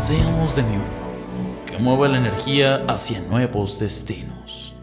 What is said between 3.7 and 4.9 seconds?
destinos.